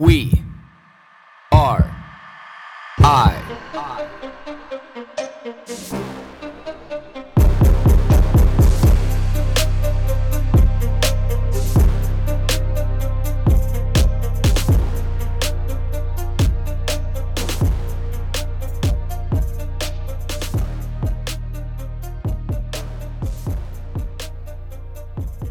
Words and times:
We 0.00 0.44
are 1.50 1.90
I. 3.00 3.34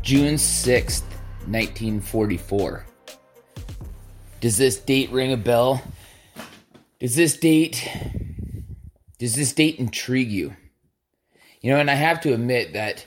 June 0.02 0.36
6th, 0.36 1.04
1944. 1.48 2.86
Does 4.40 4.58
this 4.58 4.78
date 4.78 5.12
ring 5.12 5.34
a 5.34 5.38
bell? 5.38 5.82
Does 7.00 7.16
this 7.16 7.38
date 7.38 7.90
does 9.20 9.36
this 9.36 9.54
date 9.54 9.80
intrigue 9.80 10.30
you? 10.30 10.56
You 11.62 11.72
know, 11.72 11.80
and 11.80 11.90
I 11.90 11.96
have 11.96 12.22
to 12.22 12.34
admit 12.34 12.74
that 12.74 13.06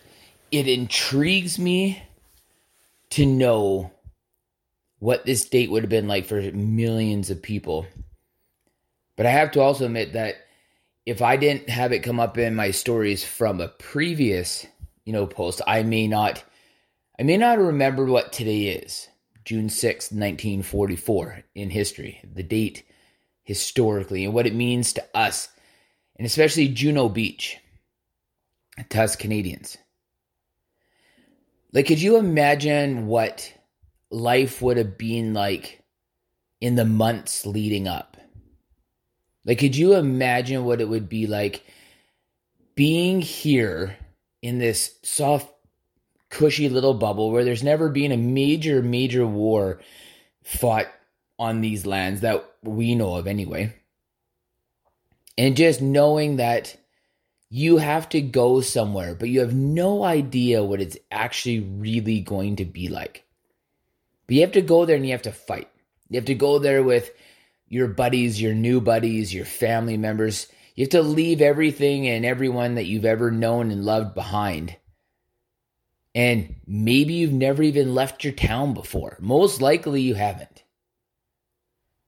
it 0.50 0.66
intrigues 0.66 1.58
me 1.58 2.02
to 3.10 3.24
know 3.24 3.92
what 4.98 5.24
this 5.24 5.44
date 5.44 5.70
would 5.70 5.84
have 5.84 5.90
been 5.90 6.08
like 6.08 6.26
for 6.26 6.40
millions 6.40 7.30
of 7.30 7.42
people. 7.42 7.86
But 9.16 9.26
I 9.26 9.30
have 9.30 9.52
to 9.52 9.60
also 9.60 9.86
admit 9.86 10.14
that 10.14 10.34
if 11.06 11.22
I 11.22 11.36
didn't 11.36 11.70
have 11.70 11.92
it 11.92 12.00
come 12.00 12.18
up 12.18 12.38
in 12.38 12.54
my 12.56 12.72
stories 12.72 13.24
from 13.24 13.60
a 13.60 13.68
previous, 13.68 14.66
you 15.04 15.12
know, 15.12 15.26
post, 15.26 15.62
I 15.66 15.84
may 15.84 16.08
not 16.08 16.42
I 17.18 17.22
may 17.22 17.36
not 17.36 17.58
remember 17.58 18.06
what 18.06 18.32
today 18.32 18.68
is. 18.68 19.09
June 19.50 19.68
6, 19.68 20.12
1944 20.12 21.42
in 21.56 21.70
history, 21.70 22.20
the 22.22 22.44
date 22.44 22.84
historically 23.42 24.24
and 24.24 24.32
what 24.32 24.46
it 24.46 24.54
means 24.54 24.92
to 24.92 25.04
us 25.12 25.48
and 26.14 26.24
especially 26.24 26.68
Juno 26.68 27.08
Beach 27.08 27.58
to 28.90 29.02
us 29.02 29.16
Canadians. 29.16 29.76
Like, 31.72 31.88
could 31.88 32.00
you 32.00 32.16
imagine 32.16 33.08
what 33.08 33.52
life 34.08 34.62
would 34.62 34.76
have 34.76 34.96
been 34.96 35.34
like 35.34 35.82
in 36.60 36.76
the 36.76 36.84
months 36.84 37.44
leading 37.44 37.88
up? 37.88 38.18
Like, 39.44 39.58
could 39.58 39.74
you 39.74 39.96
imagine 39.96 40.64
what 40.64 40.80
it 40.80 40.88
would 40.88 41.08
be 41.08 41.26
like 41.26 41.64
being 42.76 43.20
here 43.20 43.96
in 44.42 44.58
this 44.58 44.94
soft, 45.02 45.52
cushy 46.30 46.68
little 46.68 46.94
bubble 46.94 47.30
where 47.30 47.44
there's 47.44 47.62
never 47.62 47.88
been 47.88 48.12
a 48.12 48.16
major, 48.16 48.82
major 48.82 49.26
war 49.26 49.80
fought 50.42 50.86
on 51.38 51.60
these 51.60 51.84
lands 51.84 52.22
that 52.22 52.48
we 52.62 52.94
know 52.94 53.16
of 53.16 53.26
anyway? 53.26 53.74
And 55.36 55.56
just 55.56 55.82
knowing 55.82 56.36
that 56.36 56.76
you 57.50 57.78
have 57.78 58.08
to 58.10 58.20
go 58.20 58.60
somewhere, 58.60 59.14
but 59.14 59.28
you 59.28 59.40
have 59.40 59.54
no 59.54 60.04
idea 60.04 60.62
what 60.62 60.80
it's 60.80 60.96
actually 61.10 61.60
really 61.60 62.20
going 62.20 62.56
to 62.56 62.64
be 62.64 62.88
like. 62.88 63.24
But 64.26 64.36
you 64.36 64.42
have 64.42 64.52
to 64.52 64.62
go 64.62 64.84
there 64.84 64.96
and 64.96 65.04
you 65.04 65.12
have 65.12 65.22
to 65.22 65.32
fight. 65.32 65.68
You 66.08 66.16
have 66.16 66.26
to 66.26 66.34
go 66.34 66.60
there 66.60 66.82
with 66.82 67.10
your 67.66 67.88
buddies, 67.88 68.40
your 68.40 68.54
new 68.54 68.80
buddies, 68.80 69.34
your 69.34 69.44
family 69.44 69.96
members. 69.96 70.46
You 70.76 70.84
have 70.84 70.90
to 70.90 71.02
leave 71.02 71.40
everything 71.40 72.06
and 72.06 72.24
everyone 72.24 72.76
that 72.76 72.86
you've 72.86 73.04
ever 73.04 73.32
known 73.32 73.72
and 73.72 73.84
loved 73.84 74.14
behind. 74.14 74.76
And 76.14 76.56
maybe 76.66 77.14
you've 77.14 77.32
never 77.32 77.62
even 77.62 77.94
left 77.94 78.24
your 78.24 78.32
town 78.32 78.74
before. 78.74 79.16
Most 79.20 79.60
likely 79.60 80.02
you 80.02 80.14
haven't. 80.14 80.64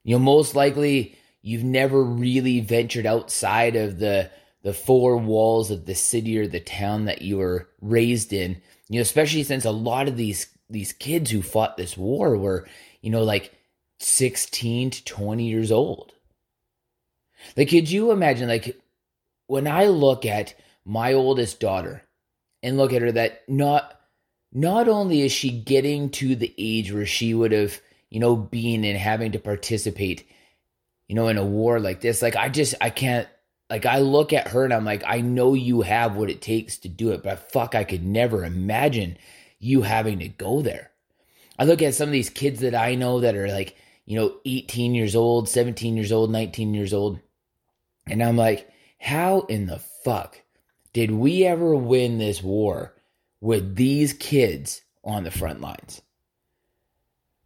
You 0.05 0.17
know, 0.17 0.19
most 0.19 0.57
likely 0.57 1.17
you've 1.41 1.65
never 1.65 2.03
really 2.03 2.61
ventured 2.61 3.07
outside 3.07 3.77
of 3.77 3.99
the 3.99 4.31
the 4.63 4.73
four 4.73 5.17
walls 5.17 5.73
of 5.73 5.87
the 5.87 5.95
city 5.95 6.39
or 6.39 6.47
the 6.47 6.61
town 6.61 7.05
that 7.07 7.23
you 7.23 7.39
were 7.39 7.69
raised 7.81 8.33
in. 8.33 8.61
You 8.89 8.99
know, 8.99 9.03
especially 9.03 9.43
since 9.43 9.65
a 9.65 9.71
lot 9.71 10.09
of 10.09 10.17
these 10.17 10.47
these 10.69 10.93
kids 10.93 11.31
who 11.31 11.43
fought 11.43 11.77
this 11.77 11.97
war 11.97 12.37
were, 12.37 12.67
you 13.01 13.11
know, 13.11 13.23
like 13.23 13.53
16 14.01 14.91
to 14.91 15.05
20 15.05 15.45
years 15.49 15.71
old. 15.71 16.13
Like, 17.57 17.69
could 17.69 17.91
you 17.91 18.11
imagine, 18.11 18.49
like, 18.49 18.81
when 19.47 19.67
I 19.67 19.87
look 19.87 20.25
at 20.25 20.55
my 20.85 21.13
oldest 21.13 21.61
daughter 21.61 22.03
and 22.63 22.77
look 22.77 22.93
at 22.93 23.03
her, 23.03 23.13
that 23.13 23.43
not 23.49 24.01
not 24.53 24.89
only 24.89 25.23
is 25.23 25.33
she 25.33 25.51
getting 25.51 26.11
to 26.11 26.37
the 26.37 26.55
age 26.59 26.93
where 26.93 27.07
she 27.07 27.33
would 27.35 27.53
have, 27.53 27.81
you 28.11 28.21
know, 28.21 28.37
been 28.37 28.85
and 28.85 28.99
having 28.99 29.33
to 29.33 29.39
participate, 29.39 30.27
you 31.09 31.15
know, 31.15 31.29
in 31.29 31.39
a 31.39 31.45
war 31.45 31.81
like 31.81 32.01
this, 32.01 32.23
like 32.23 32.37
I 32.37 32.49
just 32.49 32.75
I 32.81 32.91
can't 32.91 33.29
like 33.71 33.87
I 33.87 34.01
look 34.01 34.35
at 34.35 34.49
her 34.49 34.65
and 34.65 34.75
I'm 34.75 34.85
like, 34.85 35.03
I 35.07 35.23
know 35.23 35.55
you 35.55 35.81
have 35.81 36.17
what 36.17 36.29
it 36.29 36.43
takes 36.43 36.77
to 36.79 36.89
do 36.89 37.13
it, 37.13 37.23
but 37.23 37.51
fuck, 37.51 37.75
I 37.75 37.85
could 37.85 38.05
never 38.05 38.45
imagine 38.45 39.17
you 39.59 39.83
having 39.83 40.19
to 40.19 40.29
go 40.29 40.61
there. 40.61 40.91
I 41.59 41.65
look 41.65 41.81
at 41.81 41.95
some 41.95 42.09
of 42.09 42.13
these 42.13 42.29
kids 42.29 42.61
that 42.61 42.75
I 42.75 42.95
know 42.95 43.21
that 43.21 43.35
are 43.35 43.49
like, 43.49 43.77
you 44.05 44.19
know, 44.19 44.35
18 44.45 44.95
years 44.95 45.17
old, 45.17 45.49
17 45.49 45.97
years 45.97 46.13
old, 46.13 46.31
19 46.31 46.75
years 46.75 46.93
old. 46.93 47.21
And 48.07 48.23
I'm 48.23 48.37
like, 48.37 48.69
how 48.99 49.43
in 49.43 49.67
the 49.67 49.79
fuck 50.05 50.42
did 50.93 51.11
we 51.11 51.45
ever 51.45 51.75
win 51.75 52.19
this 52.19 52.43
war 52.43 52.95
with 53.41 53.77
these 53.77 54.13
kids 54.13 54.83
on 55.05 55.25
the 55.25 55.31
front 55.31 55.61
lines? 55.61 56.03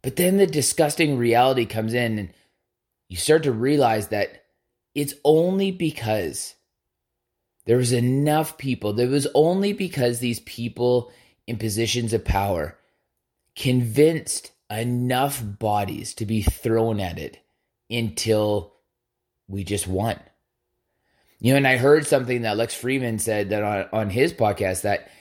But 0.01 0.15
then 0.15 0.37
the 0.37 0.47
disgusting 0.47 1.17
reality 1.17 1.65
comes 1.65 1.93
in 1.93 2.19
and 2.19 2.33
you 3.09 3.17
start 3.17 3.43
to 3.43 3.51
realize 3.51 4.09
that 4.09 4.43
it's 4.93 5.13
only 5.23 5.71
because 5.71 6.55
there 7.65 7.77
was 7.77 7.91
enough 7.91 8.57
people, 8.57 8.93
there 8.93 9.07
was 9.07 9.27
only 9.33 9.73
because 9.73 10.19
these 10.19 10.39
people 10.41 11.11
in 11.45 11.57
positions 11.57 12.13
of 12.13 12.25
power 12.25 12.77
convinced 13.55 14.51
enough 14.69 15.41
bodies 15.43 16.13
to 16.15 16.25
be 16.25 16.41
thrown 16.41 16.99
at 16.99 17.17
it 17.17 17.39
until 17.89 18.73
we 19.47 19.63
just 19.63 19.87
won. 19.87 20.19
You 21.39 21.53
know, 21.53 21.57
and 21.57 21.67
I 21.67 21.77
heard 21.77 22.07
something 22.07 22.41
that 22.41 22.57
Lex 22.57 22.75
Fridman 22.75 23.21
said 23.21 23.49
that 23.49 23.63
on, 23.63 23.85
on 23.93 24.09
his 24.09 24.33
podcast 24.33 24.81
that, 24.81 25.11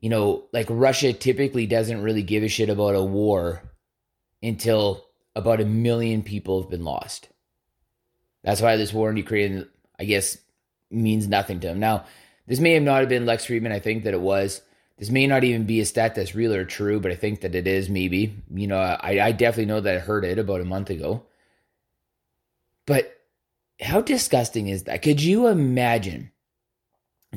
you 0.00 0.10
know, 0.10 0.44
like 0.52 0.66
Russia 0.68 1.12
typically 1.12 1.66
doesn't 1.66 2.02
really 2.02 2.22
give 2.22 2.42
a 2.42 2.48
shit 2.48 2.70
about 2.70 2.96
a 2.96 3.02
war 3.02 3.62
until 4.42 5.06
about 5.36 5.60
a 5.60 5.64
million 5.64 6.22
people 6.22 6.60
have 6.60 6.70
been 6.70 6.84
lost. 6.84 7.28
That's 8.42 8.60
why 8.60 8.76
this 8.76 8.92
war 8.92 9.10
in 9.10 9.16
Ukraine, 9.16 9.66
I 9.98 10.04
guess, 10.04 10.38
means 10.90 11.28
nothing 11.28 11.60
to 11.60 11.68
him. 11.68 11.78
Now, 11.78 12.06
this 12.46 12.58
may 12.58 12.72
have 12.72 12.82
not 12.82 13.00
have 13.00 13.08
been 13.08 13.26
Lex 13.26 13.46
Fridman. 13.46 13.70
I 13.72 13.78
think 13.78 14.04
that 14.04 14.14
it 14.14 14.20
was. 14.20 14.62
This 14.98 15.10
may 15.10 15.26
not 15.26 15.44
even 15.44 15.64
be 15.64 15.80
a 15.80 15.86
stat 15.86 16.14
that's 16.14 16.34
real 16.34 16.52
or 16.52 16.64
true, 16.64 17.00
but 17.00 17.12
I 17.12 17.14
think 17.14 17.42
that 17.42 17.54
it 17.54 17.66
is 17.66 17.88
maybe. 17.88 18.34
You 18.52 18.66
know, 18.66 18.78
I, 18.78 19.26
I 19.26 19.32
definitely 19.32 19.66
know 19.66 19.80
that 19.80 19.96
I 19.96 19.98
heard 20.00 20.24
it 20.24 20.38
about 20.38 20.60
a 20.60 20.64
month 20.64 20.90
ago. 20.90 21.22
But 22.86 23.19
how 23.80 24.00
disgusting 24.00 24.68
is 24.68 24.84
that? 24.84 25.02
Could 25.02 25.22
you 25.22 25.46
imagine 25.46 26.30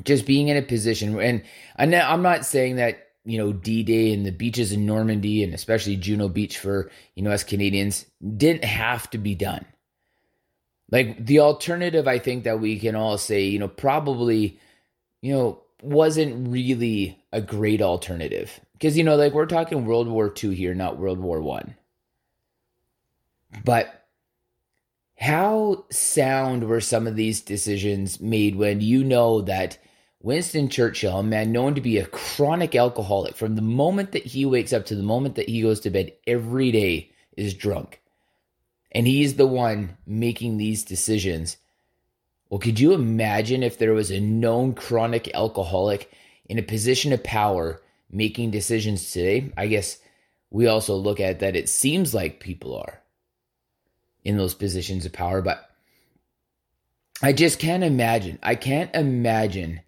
just 0.04 0.26
being 0.26 0.48
in 0.48 0.58
a 0.58 0.62
position 0.62 1.20
and 1.20 1.44
I'm 1.78 2.22
not 2.22 2.46
saying 2.46 2.78
that 2.78 3.08
you 3.26 3.38
know 3.38 3.54
D 3.54 3.84
Day 3.84 4.14
and 4.14 4.26
the 4.26 4.31
beaches 4.31 4.72
in 4.72 4.86
Normandy 4.86 5.44
and 5.44 5.54
especially 5.54 5.96
Juno 5.96 6.28
Beach 6.28 6.58
for 6.58 6.92
you 7.16 7.24
know 7.24 7.31
us 7.31 7.44
Canadians 7.44 8.06
didn't 8.38 8.66
have 8.66 9.09
to 9.12 9.18
be 9.18 9.36
done. 9.36 9.66
Like 10.92 11.26
the 11.26 11.40
alternative, 11.40 12.08
I 12.08 12.20
think 12.20 12.44
that 12.44 12.60
we 12.60 12.78
can 12.78 12.96
all 12.96 13.18
say, 13.18 13.46
you 13.46 13.58
know, 13.58 13.68
probably, 13.68 14.60
you 15.22 15.34
know, 15.34 15.62
wasn't 15.81 16.50
really 16.50 17.18
a 17.31 17.42
great 17.42 17.81
alternative 17.81 18.60
because 18.74 18.98
you 18.98 19.04
know, 19.04 19.16
like 19.16 19.34
we're 19.34 19.46
talking 19.46 19.86
World 19.86 20.08
War 20.08 20.34
II 20.44 20.54
here, 20.54 20.75
not 20.75 20.98
World 20.98 21.20
War 21.20 21.42
One. 21.42 21.75
But 23.63 24.03
how 25.24 25.86
sound 25.90 26.66
were 26.66 26.81
some 26.81 27.08
of 27.08 27.16
these 27.16 27.40
decisions 27.40 28.20
made 28.20 28.58
when 28.58 28.81
you 28.81 29.06
know 29.06 29.40
that 29.40 29.78
Winston 30.22 30.68
Churchill, 30.68 31.20
a 31.20 31.24
man 31.24 31.54
known 31.54 31.75
to 31.75 31.81
be 31.81 31.98
a 31.98 32.06
chronic 32.06 32.75
alcoholic, 32.75 33.36
from 33.36 33.56
the 33.56 33.62
moment 33.62 34.12
that 34.12 34.25
he 34.25 34.46
wakes 34.46 34.74
up 34.74 34.86
to 34.88 34.96
the 34.96 35.02
moment 35.02 35.36
that 35.36 35.48
he 35.48 35.62
goes 35.62 35.80
to 35.80 35.90
bed 35.90 36.12
every 36.28 36.72
day, 36.72 37.10
is 37.38 37.54
drunk? 37.54 38.02
And 38.92 39.08
he's 39.08 39.36
the 39.36 39.48
one 39.48 39.98
making 40.06 40.58
these 40.58 40.84
decisions. 40.84 41.56
Well, 42.50 42.60
could 42.60 42.80
you 42.80 42.92
imagine 42.92 43.64
if 43.64 43.78
there 43.78 43.94
was 43.94 44.12
a 44.12 44.19
known 44.19 44.74
chronic 44.74 45.34
alcoholic 45.34 46.12
in 46.50 46.60
a 46.60 46.64
position 46.64 47.14
of 47.14 47.24
power 47.24 47.81
making 48.12 48.52
decisions 48.52 49.10
today? 49.14 49.54
I 49.56 49.68
guess 49.68 50.00
we 50.50 50.68
also 50.68 50.96
look 50.96 51.22
at 51.22 51.40
that 51.40 51.56
it 51.56 51.69
seems 51.69 52.14
like 52.14 52.42
people 52.42 52.76
are 52.76 53.03
in 54.24 54.38
those 54.38 54.54
positions 54.54 55.06
of 55.06 55.14
power. 55.14 55.42
But 55.42 55.70
I 57.22 57.34
just 57.34 57.60
can't 57.60 57.84
imagine. 57.84 58.40
I 58.44 58.56
can't 58.56 58.94
imagine 58.96 59.81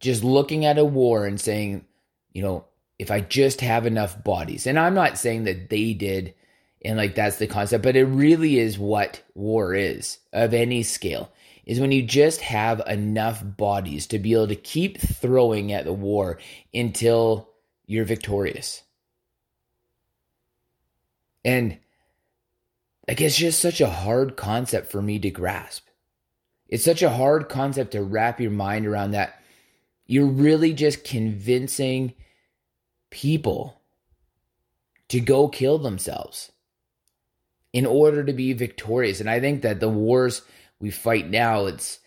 just 0.00 0.24
looking 0.24 0.64
at 0.64 0.78
a 0.78 0.84
war 0.84 1.26
and 1.26 1.40
saying, 1.40 1.84
you 2.32 2.42
know, 2.42 2.64
if 2.98 3.10
I 3.10 3.20
just 3.20 3.60
have 3.60 3.86
enough 3.86 4.22
bodies. 4.24 4.66
And 4.66 4.78
I'm 4.78 4.94
not 4.94 5.18
saying 5.18 5.44
that 5.44 5.68
they 5.68 5.92
did 5.92 6.34
And 6.86 6.96
like 6.96 7.14
that's 7.14 7.38
the 7.38 7.46
concept, 7.46 7.82
but 7.82 7.96
it 7.96 8.04
really 8.04 8.58
is 8.58 8.78
what 8.78 9.22
war 9.34 9.74
is 9.74 10.18
of 10.32 10.54
any 10.54 10.82
scale 10.82 11.32
is 11.64 11.80
when 11.80 11.90
you 11.90 12.02
just 12.02 12.40
have 12.42 12.80
enough 12.86 13.42
bodies 13.44 14.06
to 14.06 14.20
be 14.20 14.34
able 14.34 14.46
to 14.46 14.54
keep 14.54 15.00
throwing 15.00 15.72
at 15.72 15.84
the 15.84 15.92
war 15.92 16.38
until 16.72 17.50
you're 17.86 18.04
victorious. 18.04 18.82
And 21.44 21.78
like 23.06 23.20
it's 23.20 23.36
just 23.36 23.60
such 23.60 23.80
a 23.80 23.90
hard 23.90 24.36
concept 24.36 24.90
for 24.90 25.00
me 25.00 25.18
to 25.20 25.30
grasp. 25.30 25.86
It's 26.68 26.84
such 26.84 27.02
a 27.02 27.10
hard 27.10 27.48
concept 27.48 27.92
to 27.92 28.02
wrap 28.02 28.40
your 28.40 28.50
mind 28.50 28.86
around 28.86 29.12
that 29.12 29.40
you're 30.06 30.26
really 30.26 30.72
just 30.72 31.04
convincing 31.04 32.14
people 33.10 33.80
to 35.08 35.20
go 35.20 35.48
kill 35.48 35.78
themselves 35.78 36.50
in 37.72 37.86
order 37.86 38.24
to 38.24 38.32
be 38.32 38.52
victorious. 38.52 39.20
And 39.20 39.30
I 39.30 39.40
think 39.40 39.62
that 39.62 39.80
the 39.80 39.88
wars 39.88 40.42
we 40.80 40.90
fight 40.90 41.28
now, 41.28 41.66
it's 41.66 42.00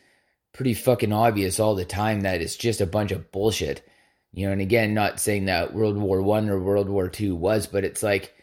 pretty 0.54 0.74
fucking 0.74 1.14
obvious 1.14 1.60
all 1.60 1.76
the 1.76 1.86
time 1.86 2.22
that 2.22 2.42
it's 2.42 2.56
just 2.56 2.82
a 2.82 2.86
bunch 2.86 3.12
of 3.12 3.32
bullshit. 3.32 3.88
You 4.32 4.48
know, 4.48 4.52
and 4.52 4.62
again, 4.62 4.94
not 4.94 5.20
saying 5.20 5.46
that 5.46 5.74
World 5.74 5.98
War 5.98 6.22
One 6.22 6.50
or 6.50 6.60
World 6.60 6.90
War 6.90 7.10
Two 7.10 7.36
was, 7.36 7.66
but 7.66 7.84
it's 7.84 8.04
like 8.04 8.34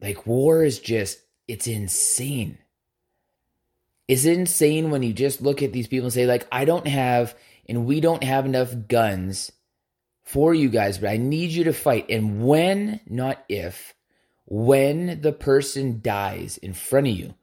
like 0.00 0.26
war 0.26 0.62
is 0.62 0.78
just 0.78 1.18
it's 1.48 1.66
insane. 1.66 2.58
It's 4.06 4.24
insane 4.24 4.90
when 4.90 5.02
you 5.02 5.12
just 5.12 5.40
look 5.40 5.62
at 5.62 5.72
these 5.72 5.88
people 5.88 6.06
and 6.06 6.12
say, 6.12 6.26
like, 6.26 6.46
I 6.52 6.64
don't 6.64 6.86
have 6.86 7.34
and 7.66 7.86
we 7.86 8.00
don't 8.00 8.22
have 8.22 8.44
enough 8.44 8.74
guns 8.88 9.50
for 10.22 10.54
you 10.54 10.68
guys, 10.68 10.98
but 10.98 11.10
I 11.10 11.16
need 11.16 11.50
you 11.50 11.64
to 11.64 11.72
fight. 11.72 12.06
And 12.10 12.44
when, 12.44 13.00
not 13.06 13.44
if, 13.48 13.94
when 14.46 15.20
the 15.20 15.32
person 15.32 16.00
dies 16.02 16.58
in 16.58 16.74
front 16.74 17.08
of 17.08 17.14
you, 17.14 17.34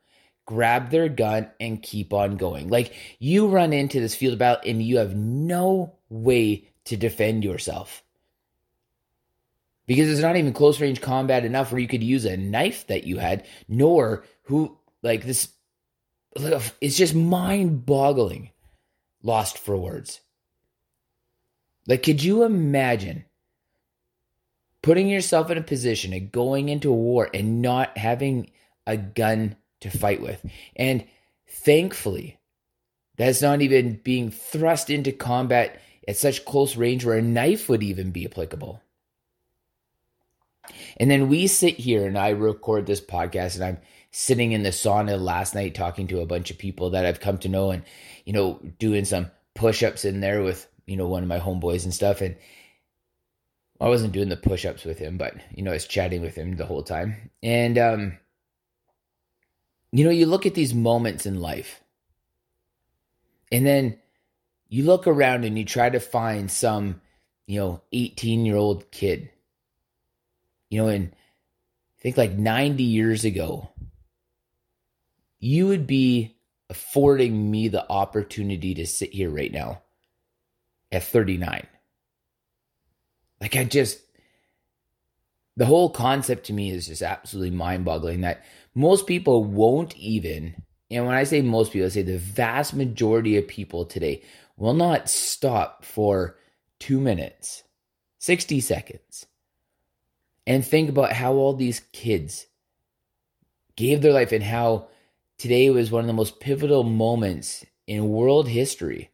grab 0.46 0.90
their 0.90 1.10
gun 1.10 1.50
and 1.60 1.82
keep 1.82 2.14
on 2.14 2.38
going. 2.38 2.68
Like 2.68 2.94
you 3.20 3.48
run 3.48 3.74
into 3.74 4.00
this 4.00 4.16
field 4.16 4.38
battle 4.38 4.62
and 4.66 4.82
you 4.82 4.98
have 4.98 5.16
no 5.16 5.96
way 6.10 6.68
to 6.86 6.98
defend 6.98 7.44
yourself. 7.44 8.01
Because 9.88 10.10
it's 10.10 10.22
not 10.22 10.38
even 10.38 10.54
close 10.54 10.80
range 10.80 11.02
combat 11.02 11.44
enough 11.44 11.72
where 11.72 11.82
you 11.82 11.88
could 11.88 12.04
use 12.04 12.26
a 12.26 12.38
knife 12.38 12.88
that 12.88 13.04
you 13.04 13.18
had, 13.18 13.46
nor 13.68 14.24
who, 14.44 14.78
like 15.02 15.24
this, 15.26 15.50
it's 16.80 16.98
just 16.98 17.16
mind 17.16 17.86
boggling. 17.86 18.52
Lost 19.24 19.58
for 19.58 19.78
words. 19.78 20.22
Like, 21.88 22.04
could 22.04 22.24
you 22.24 22.44
imagine 22.44 23.26
putting 24.82 25.08
yourself 25.08 25.52
in 25.52 25.58
a 25.58 25.64
position 25.64 26.14
and 26.14 26.32
going 26.32 26.70
into 26.70 26.92
war 26.92 27.30
and 27.34 27.62
not 27.62 27.98
having 27.98 28.50
a 28.88 28.98
gun 28.98 29.56
to 29.82 29.90
fight 29.90 30.22
with. 30.22 30.44
And 30.76 31.04
thankfully, 31.48 32.40
that's 33.18 33.42
not 33.42 33.62
even 33.62 34.00
being 34.04 34.32
thrust 34.32 34.90
into 34.90 35.12
combat 35.12 35.82
at 36.08 36.18
such 36.18 36.46
close 36.46 36.76
range 36.76 37.06
where 37.06 37.18
a 37.18 37.22
knife 37.22 37.70
would 37.70 37.84
even 37.84 38.12
be 38.12 38.26
applicable. 38.26 38.82
And 40.98 41.10
then 41.10 41.28
we 41.28 41.48
sit 41.48 41.76
here 41.76 42.06
and 42.06 42.18
I 42.18 42.30
record 42.30 42.86
this 42.86 43.02
podcast 43.02 43.56
and 43.56 43.64
I'm 43.64 43.78
sitting 44.12 44.52
in 44.52 44.64
the 44.64 44.70
sauna 44.70 45.20
last 45.20 45.56
night 45.56 45.76
talking 45.76 46.08
to 46.08 46.22
a 46.22 46.26
bunch 46.26 46.52
of 46.52 46.58
people 46.58 46.92
that 46.92 47.06
I've 47.06 47.20
come 47.20 47.38
to 47.40 47.50
know 47.50 47.72
and, 47.72 47.84
you 48.26 48.34
know, 48.34 48.60
doing 48.80 49.06
some 49.06 49.32
push 49.56 49.84
ups 49.84 50.06
in 50.06 50.20
there 50.20 50.44
with, 50.44 50.68
you 50.86 50.98
know, 50.98 51.08
one 51.08 51.24
of 51.24 51.30
my 51.30 51.40
homeboys 51.40 51.84
and 51.84 51.94
stuff. 51.94 52.22
And 52.22 52.36
I 53.80 53.88
wasn't 53.88 54.14
doing 54.14 54.30
the 54.30 54.38
push 54.38 54.66
ups 54.66 54.84
with 54.84 55.00
him, 55.00 55.18
but, 55.18 55.36
you 55.56 55.64
know, 55.64 55.72
I 55.72 55.76
was 55.76 55.88
chatting 55.88 56.22
with 56.22 56.36
him 56.36 56.56
the 56.56 56.66
whole 56.66 56.84
time. 56.84 57.32
And, 57.42 57.78
um, 57.78 58.18
you 59.92 60.06
know, 60.06 60.12
you 60.12 60.26
look 60.26 60.46
at 60.46 60.54
these 60.54 60.74
moments 60.74 61.26
in 61.26 61.42
life, 61.42 61.82
and 63.52 63.66
then 63.66 64.00
you 64.70 64.86
look 64.86 65.06
around 65.06 65.44
and 65.44 65.58
you 65.58 65.66
try 65.66 65.90
to 65.90 66.00
find 66.00 66.50
some, 66.50 67.02
you 67.46 67.60
know, 67.60 67.82
18 67.92 68.46
year 68.46 68.56
old 68.56 68.90
kid. 68.92 69.30
You 70.72 70.82
know, 70.82 70.88
and 70.88 71.12
I 71.14 72.02
think 72.02 72.18
like 72.18 72.32
90 72.32 72.82
years 72.82 73.26
ago, 73.26 73.70
you 75.38 75.68
would 75.68 75.86
be 75.86 76.38
affording 76.70 77.52
me 77.52 77.68
the 77.68 77.88
opportunity 77.92 78.74
to 78.76 78.88
sit 78.88 79.14
here 79.14 79.30
right 79.30 79.52
now 79.52 79.82
at 80.90 81.04
39. 81.04 81.68
Like, 83.42 83.56
I 83.58 83.66
just, 83.66 84.00
the 85.58 85.66
whole 85.66 85.90
concept 85.90 86.46
to 86.46 86.54
me 86.54 86.72
is 86.72 86.88
just 86.88 87.02
absolutely 87.02 87.52
mind 87.52 87.84
boggling 87.84 88.22
that 88.22 88.46
most 88.74 89.08
people 89.08 89.44
won't 89.44 89.98
even, 89.98 90.64
and 90.90 91.06
when 91.06 91.16
I 91.16 91.26
say 91.26 91.42
most 91.42 91.74
people, 91.74 91.88
I 91.88 91.90
say 91.90 92.04
the 92.04 92.18
vast 92.18 92.74
majority 92.74 93.36
of 93.38 93.48
people 93.48 93.84
today 93.84 94.24
will 94.56 94.74
not 94.74 95.10
stop 95.10 95.84
for 95.84 96.38
two 96.80 97.02
minutes, 97.02 97.64
60 98.20 98.62
seconds, 98.62 99.26
and 100.48 100.66
think 100.66 100.90
about 100.90 101.14
how 101.14 101.34
all 101.34 101.54
these 101.54 101.82
kids 101.92 102.48
gave 103.76 104.02
their 104.02 104.14
life 104.14 104.32
and 104.32 104.44
how 104.44 104.88
today 105.38 105.70
was 105.70 105.92
one 105.92 106.02
of 106.02 106.08
the 106.08 106.14
most 106.14 106.40
pivotal 106.40 106.84
moments 106.84 107.66
in 107.88 108.10
world 108.10 108.48
history. 108.48 109.10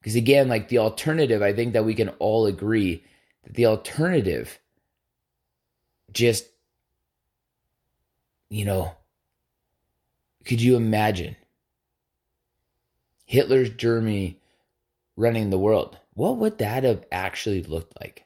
Because 0.00 0.16
again, 0.16 0.48
like 0.48 0.68
the 0.68 0.78
alternative, 0.78 1.42
I 1.42 1.52
think 1.52 1.72
that 1.72 1.84
we 1.84 1.94
can 1.94 2.08
all 2.20 2.46
agree 2.46 3.04
that 3.44 3.54
the 3.54 3.66
alternative 3.66 4.58
just 6.12 6.46
you 8.50 8.64
know, 8.64 8.92
could 10.44 10.60
you 10.60 10.76
imagine 10.76 11.36
Hitler's 13.24 13.70
Germany 13.70 14.40
running 15.16 15.50
the 15.50 15.58
world? 15.58 15.96
What 16.14 16.38
would 16.38 16.58
that 16.58 16.82
have 16.82 17.04
actually 17.12 17.62
looked 17.62 17.98
like? 18.00 18.24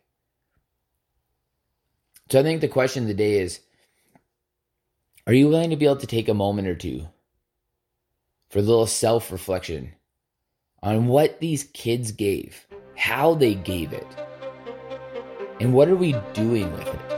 So 2.31 2.41
I 2.41 2.43
think 2.43 2.61
the 2.61 2.69
question 2.69 3.05
of 3.05 3.09
the 3.09 3.15
day 3.15 3.39
is 3.41 3.61
Are 5.27 5.33
you 5.33 5.49
willing 5.49 5.71
to 5.71 5.77
be 5.77 5.85
able 5.85 5.97
to 5.97 6.07
take 6.07 6.29
a 6.29 6.35
moment 6.35 6.69
or 6.69 6.75
two 6.75 7.07
for 8.51 8.61
a 8.61 8.63
little 8.63 8.87
self 8.87 9.31
reflection 9.31 9.93
on 10.83 11.07
what 11.07 11.41
these 11.41 11.65
kids 11.65 12.13
gave, 12.13 12.67
how 12.97 13.35
they 13.35 13.55
gave 13.55 13.93
it, 13.93 14.07
and 15.61 15.75
what 15.75 15.89
are 15.89 15.97
we 15.97 16.15
doing 16.35 16.73
with 16.73 16.87
it? 16.87 17.14